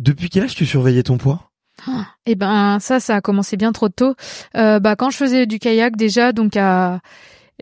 [0.00, 1.50] Depuis quel âge tu surveillais ton poids?
[2.24, 4.14] Eh ben ça, ça a commencé bien trop tôt.
[4.56, 7.00] Euh, bah quand je faisais du kayak déjà, donc à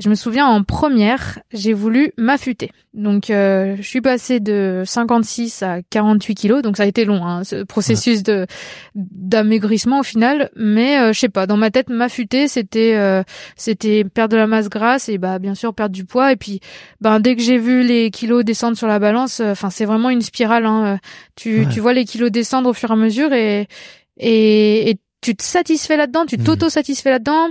[0.00, 2.70] je me souviens en première, j'ai voulu m'affûter.
[2.94, 7.24] Donc euh, je suis passée de 56 à 48 kilos, donc ça a été long,
[7.24, 8.46] hein, ce processus de
[8.94, 10.50] d'amaigrissement au final.
[10.56, 13.22] Mais euh, je sais pas, dans ma tête, m'affûter, c'était euh,
[13.56, 16.32] c'était perdre de la masse grasse et bah bien sûr perdre du poids.
[16.32, 16.60] Et puis
[17.00, 20.10] ben dès que j'ai vu les kilos descendre sur la balance, euh, enfin c'est vraiment
[20.10, 20.66] une spirale.
[20.66, 20.98] Hein,
[21.36, 23.68] tu tu vois les kilos descendre au fur et à mesure et
[24.18, 26.44] et, et tu te satisfais là-dedans, tu Mhm.
[26.44, 27.48] t'auto-satisfais là-dedans,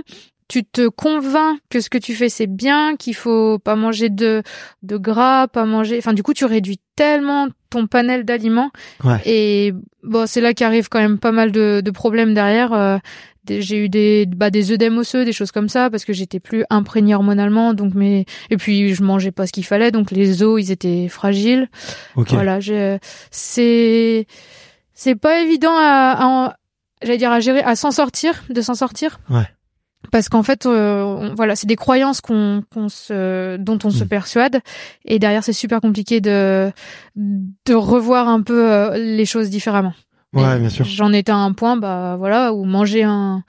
[0.48, 4.42] tu te convaincs que ce que tu fais c'est bien, qu'il faut pas manger de
[4.82, 5.98] de gras, pas manger.
[5.98, 8.70] Enfin, du coup, tu réduis tellement ton panel d'aliments.
[9.04, 9.20] Ouais.
[9.26, 12.72] Et bon, c'est là qu'arrive quand même pas mal de, de problèmes derrière.
[12.72, 12.98] Euh,
[13.48, 16.64] j'ai eu des bah des œdèmes osseux, des choses comme ça, parce que j'étais plus
[16.70, 17.72] imprégnée hormonalement.
[17.74, 21.08] Donc, mais et puis je mangeais pas ce qu'il fallait, donc les os ils étaient
[21.08, 21.68] fragiles.
[22.16, 22.32] Ok.
[22.32, 22.98] Voilà, je,
[23.30, 24.26] c'est,
[24.92, 26.56] c'est pas évident à, à
[27.02, 29.18] j'allais dire à gérer, à s'en sortir, de s'en sortir.
[29.30, 29.48] Ouais.
[30.12, 34.04] Parce qu'en fait, euh, on- voilà, c'est des croyances qu'on, qu'on se, dont on se
[34.04, 34.08] Mm.
[34.08, 34.60] persuade,
[35.04, 36.70] et derrière c'est super compliqué de,
[37.16, 39.92] de revoir un peu euh, les choses différemment.
[40.32, 40.84] Ouais, Et bien sûr.
[40.84, 43.42] J'en étais à un point, bah voilà, où manger un,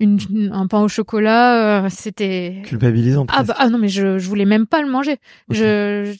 [0.00, 0.18] une,
[0.52, 3.26] un pain au chocolat, euh, c'était, Culpabilisant.
[3.28, 5.18] ah bah ah non mais je je voulais même pas le manger.
[5.50, 6.14] Je,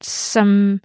[0.00, 0.78] ça me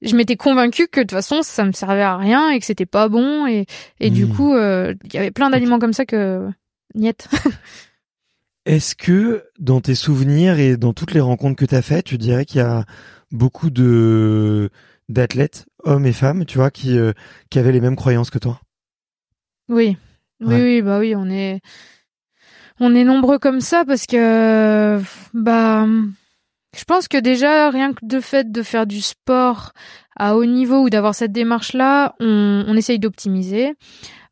[0.00, 2.86] je m'étais convaincue que de toute façon ça me servait à rien et que c'était
[2.86, 3.66] pas bon et
[4.00, 4.32] et du Hmm.
[4.34, 6.48] coup euh, il y avait plein d'aliments comme ça que
[6.94, 7.28] niet.
[8.68, 12.18] Est-ce que dans tes souvenirs et dans toutes les rencontres que tu as faites, tu
[12.18, 12.84] dirais qu'il y a
[13.32, 14.68] beaucoup de
[15.08, 17.14] d'athlètes, hommes et femmes, tu vois, qui euh,
[17.48, 18.60] qui avaient les mêmes croyances que toi?
[19.70, 19.96] Oui.
[20.40, 21.60] Oui oui bah oui, on est
[22.78, 25.00] on est nombreux comme ça parce que
[25.32, 25.86] bah
[26.76, 29.72] je pense que déjà rien que de fait de faire du sport
[30.14, 33.72] à haut niveau ou d'avoir cette démarche là, on on essaye d'optimiser.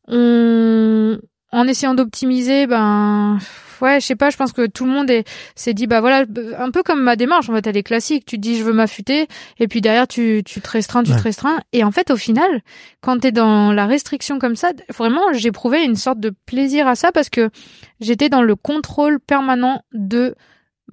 [0.09, 1.19] On
[1.53, 3.39] en essayant d'optimiser, ben
[3.81, 6.25] ouais, je sais pas, je pense que tout le monde est s'est dit bah voilà,
[6.59, 8.25] un peu comme ma démarche en fait, elle est classique.
[8.27, 9.27] Tu te dis je veux m'affûter
[9.59, 11.17] et puis derrière tu tu te restreins, tu Ouais.
[11.19, 12.61] te restreins et en fait au final,
[13.01, 17.13] quand t'es dans la restriction comme ça, vraiment j'éprouvais une sorte de plaisir à ça
[17.13, 17.51] parce que
[18.01, 20.35] j'étais dans le contrôle permanent de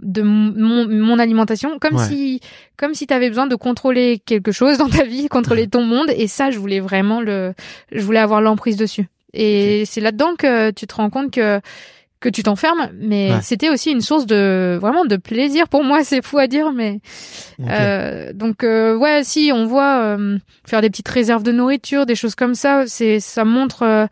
[0.01, 2.05] de mon, mon alimentation comme Ouais.
[2.07, 2.39] si
[2.77, 6.09] comme si tu avais besoin de contrôler quelque chose dans ta vie, contrôler ton monde
[6.17, 7.53] et ça je voulais vraiment le
[7.91, 9.05] je voulais avoir l'emprise dessus.
[9.35, 11.59] Et c'est là-dedans que tu te rends compte que
[12.23, 13.39] que tu t'enfermes mais Ouais.
[13.43, 16.99] c'était aussi une source de vraiment de plaisir pour moi, c'est fou à dire mais
[17.69, 22.15] euh, donc euh, ouais, si on voit euh, faire des petites réserves de nourriture, des
[22.15, 23.83] choses comme ça, c'est ça montre.
[23.83, 24.07] euh,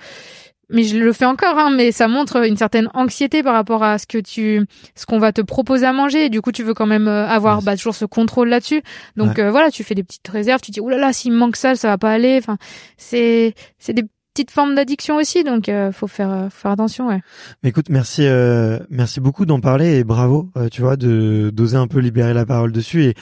[0.74, 3.98] mais je le fais encore, hein, mais ça montre une certaine anxiété par rapport à
[3.98, 6.28] ce que tu, ce qu'on va te proposer à manger.
[6.28, 7.64] Et du coup, tu veux quand même euh, avoir Ouais.
[7.66, 8.82] bah, toujours ce contrôle là-dessus.
[9.18, 10.62] Donc euh, voilà, tu fais des petites réserves.
[10.62, 12.38] Tu dis, oh là là, s'il me manque ça, ça va pas aller.
[12.38, 12.58] Enfin,
[12.96, 14.04] c'est c'est des
[14.34, 17.08] petites formes d'addiction aussi, donc euh, faut faire euh, faut faire attention.
[17.10, 17.22] Ouais.
[17.64, 21.78] Mais écoute, merci, euh, merci beaucoup d'en parler et bravo, euh, tu vois, de d'oser
[21.78, 23.04] un peu libérer la parole dessus.
[23.04, 23.14] Et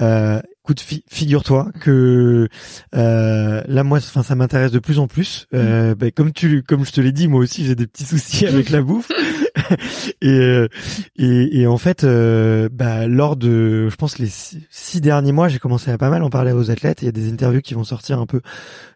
[0.00, 2.48] euh, écoute, fi- figure-toi que
[2.94, 5.46] euh, là, moi, enfin, ça m'intéresse de plus en plus.
[5.54, 8.46] Euh, ben, comme tu, comme je te l'ai dit, moi aussi, j'ai des petits soucis
[8.46, 9.10] avec la bouffe.
[10.22, 10.68] et, euh,
[11.16, 15.58] et et en fait, euh, bah, lors de, je pense les six, derniers mois, j'ai
[15.58, 17.02] commencé à pas mal en parler aux athlètes.
[17.02, 18.40] Il y a des interviews qui vont sortir un peu,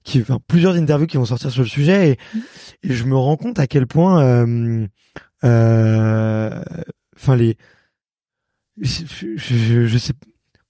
[0.05, 2.11] qui, enfin, plusieurs interviews qui vont sortir sur le sujet.
[2.83, 4.87] Et, et je me rends compte à quel point, euh,
[5.45, 6.63] euh,
[7.17, 7.57] enfin les,
[8.81, 10.13] je, je, je- je sais,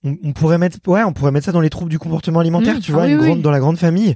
[0.04, 2.76] on, on pourrait mettre, ouais, on pourrait mettre ça dans les troubles du comportement alimentaire,
[2.76, 2.80] Mmh.
[2.80, 3.26] tu Ah vois, oui, une oui.
[3.26, 4.14] grande, dans la grande famille.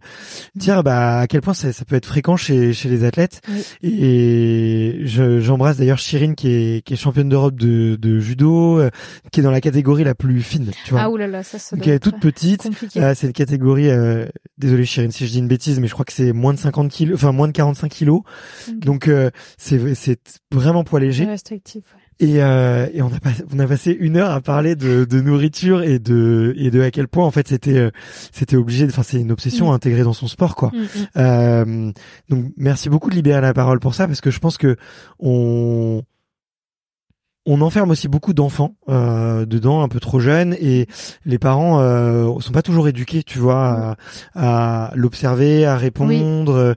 [0.54, 3.40] Dire bah à quel point ça, ça peut être fréquent chez chez les athlètes.
[3.48, 3.64] Oui.
[3.82, 8.90] Et je- j'embrasse d'ailleurs Chirine qui est qui est championne d'Europe de de judo, euh,
[9.32, 11.00] qui est dans la catégorie la plus fine, tu vois.
[11.02, 12.68] Ah oulala, ça doit elle est toute petite.
[12.96, 14.26] Euh, c'est une catégorie, euh,
[14.58, 16.90] désolé Chirine si je dis une bêtise, mais je crois que c'est moins de 50
[16.90, 18.20] kilos, enfin moins de 45 kilos.
[18.68, 18.78] Ok.
[18.80, 21.24] Donc euh, c'est c'est vraiment poids léger.
[21.24, 21.82] restrictif.
[21.94, 22.00] ouais.
[22.20, 25.20] Et, euh, et on a pas, on a passé une heure à parler de, de
[25.20, 27.90] nourriture et de et de à quel point en fait c'était euh,
[28.32, 28.86] c'était obligé.
[28.86, 29.70] Enfin c'est une obsession Mm.
[29.70, 30.72] à intégrer dans son sport quoi.
[30.74, 31.06] Mm, mm.
[31.16, 31.92] Euh,
[32.28, 34.76] donc merci beaucoup de libérer la parole pour ça parce que je pense que
[35.20, 36.02] on
[37.50, 40.86] on enferme aussi beaucoup d'enfants euh, dedans, un peu trop jeunes, et
[41.24, 43.96] les parents euh, sont pas toujours éduqués, tu vois,
[44.34, 46.74] à, l'observer, à répondre.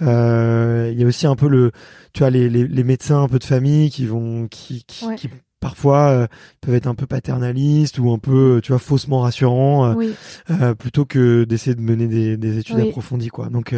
[0.00, 1.72] Euh, il y a aussi un peu le,
[2.12, 5.28] tu vois, les, les, les, médecins un peu de famille qui vont, qui, qui, qui
[5.62, 6.26] parfois euh,
[6.60, 10.12] peuvent être un peu paternalistes ou un peu tu vois faussement rassurants euh,
[10.50, 13.48] euh, plutôt que d'essayer de mener des, des études approfondies quoi.
[13.48, 13.74] Donc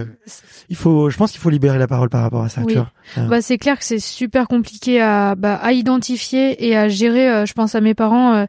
[0.71, 2.91] il faut je pense qu'il faut libérer la parole par rapport à ça tu vois.
[3.29, 7.53] Bah c'est clair que c'est super compliqué à bah, à identifier et à gérer je
[7.53, 8.47] pense à mes parents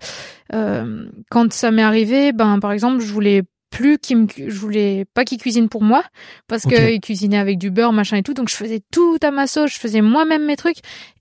[0.50, 3.44] quand ça m'est arrivé ben par exemple je voulais
[3.76, 6.02] plus qu'il me je voulais pas qu'il cuisine pour moi
[6.48, 9.32] parce que il cuisinait avec du beurre machin et tout donc je faisais tout à
[9.32, 10.78] ma sauce je faisais moi-même mes trucs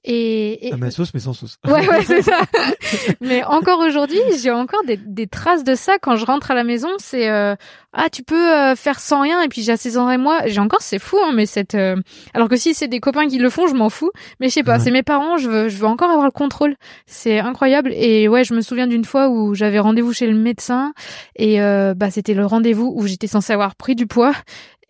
[0.06, 1.56] et, à ma sauce mais sans sauce.
[1.66, 2.40] Ouais ouais c'est ça.
[3.22, 6.62] Mais encore aujourd'hui j'ai encore des, des traces de ça quand je rentre à la
[6.62, 7.56] maison c'est euh,
[7.94, 10.42] ah tu peux euh, faire sans rien et puis j'assaisonnerai moi.
[10.44, 11.96] J'ai encore c'est fou hein mais cette euh,
[12.34, 14.10] alors que si c'est des copains qui le font je m'en fous
[14.40, 16.76] mais je sais pas c'est mes parents je veux je veux encore avoir le contrôle.
[17.06, 20.92] C'est incroyable et ouais je me souviens d'une fois où j'avais rendez-vous chez le médecin
[21.36, 21.58] et
[21.96, 24.32] bah c'était le rendez-vous où j'étais censée avoir pris du poids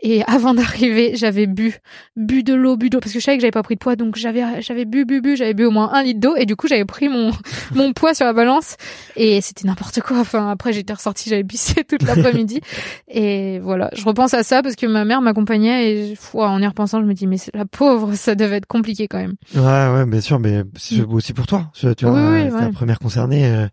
[0.00, 1.79] et avant d'arriver, j'avais bu,
[2.17, 3.96] bu de l'eau, bu d'eau, parce que je savais que j'avais pas pris de poids,
[3.96, 6.56] donc j'avais, j'avais bu, bu, bu, j'avais bu au moins un litre d'eau, et du
[6.56, 7.31] coup j'avais pris mon,
[7.75, 8.76] mon poids sur la balance,
[9.17, 10.19] et c'était n'importe quoi.
[10.19, 12.61] Enfin après j'étais ressortie, j'avais pissé toute l'après-midi,
[13.08, 17.00] et voilà, je repense à ça parce que ma mère m'accompagnait, et en y repensant,
[17.00, 19.35] je me dis mais la pauvre, ça devait être compliqué quand même.
[19.55, 21.12] Ouais, ouais, bien sûr, mais c'est mm.
[21.12, 23.67] aussi pour toi, tu vois, oui, oui, la première concernée, euh,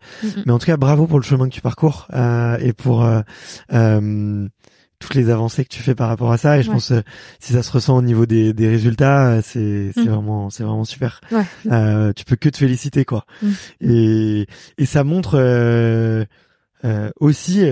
[0.46, 3.20] mais en tout cas bravo pour le chemin que tu parcours euh, et pour euh,
[3.72, 4.48] euh
[5.02, 7.00] toutes les avancées que tu fais par rapport à ça et je pense euh,
[7.40, 10.08] si ça se ressent au niveau des, des résultats euh, c'est mm.
[10.08, 11.44] vraiment c'est vraiment super ouais.
[11.70, 13.50] euh, tu peux que te féliciter quoi mm.
[13.80, 14.46] et
[14.78, 16.24] et ça montre euh,
[16.84, 17.64] euh aussi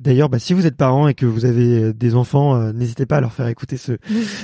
[0.00, 3.20] d'ailleurs bah, si vous êtes parent et que vous avez des enfants n'hésitez pas à
[3.20, 3.98] leur faire écouter ce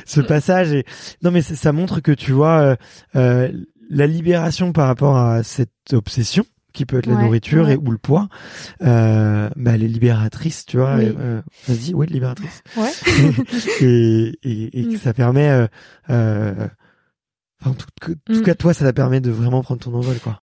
[0.05, 0.85] ce passage et
[1.23, 2.77] non mais ça montre que tu vois
[3.15, 6.45] la libération par rapport à cette obsession
[6.79, 8.29] qui peut être la nourriture et ou le poids,
[8.83, 10.95] euh, bah, elle est libératrice, tu vois.
[10.95, 11.13] Oui.
[11.19, 12.63] Euh, Vas-y, oui, libératrice.
[12.77, 12.93] Ouais.
[13.81, 14.97] et et, et mm.
[14.97, 15.67] ça permet, euh,
[16.11, 16.69] euh,
[17.65, 18.43] en tout, tout mm.
[18.43, 20.41] cas, toi, ça te permet de vraiment prendre ton envol, quoi.